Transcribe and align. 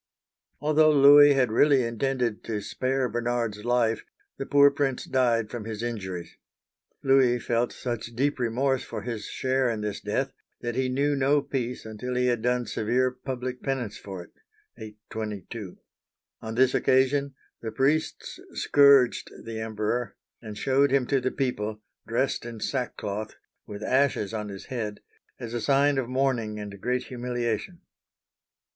Although 0.59 0.93
Louis 0.93 1.33
had 1.35 1.51
really 1.51 1.83
intended 1.83 2.43
to 2.45 2.59
spare 2.59 3.07
Bernard's 3.07 3.63
life, 3.63 4.03
the 4.39 4.47
poor 4.47 4.71
prince 4.71 5.05
died 5.05 5.51
from 5.51 5.65
his 5.65 5.83
injuries. 5.83 6.37
Louis 7.03 7.37
felt 7.37 7.71
such 7.71 8.15
deep 8.15 8.39
remorse 8.39 8.83
for 8.83 9.03
his 9.03 9.25
share 9.27 9.69
in 9.69 9.81
this 9.81 10.01
death, 10.01 10.33
that 10.61 10.73
he 10.73 10.89
knew 10.89 11.15
no 11.15 11.39
peace 11.43 11.85
until 11.85 12.15
he 12.15 12.25
had 12.25 12.41
done 12.41 12.65
severe 12.65 13.11
public 13.11 13.61
penance 13.61 13.95
for 13.99 14.23
it 14.23 14.31
(822). 14.79 15.77
On 16.41 16.55
this 16.55 16.73
occasion 16.73 17.35
the 17.61 17.71
priests 17.71 18.39
scourged 18.53 19.31
the 19.43 19.59
Emperor, 19.59 20.17
and 20.41 20.57
showed 20.57 20.89
him 20.89 21.05
to 21.05 21.21
the 21.21 21.29
people, 21.29 21.79
dressed 22.07 22.43
in 22.43 22.59
sackcloth, 22.59 23.35
with 23.67 23.83
ashes 23.83 24.33
on 24.33 24.49
his 24.49 24.65
head, 24.65 25.01
as 25.39 25.53
a 25.53 25.61
sign 25.61 25.99
of 25.99 26.09
mourning 26.09 26.59
and 26.59 26.81
great 26.81 27.03
humiliation. 27.03 27.81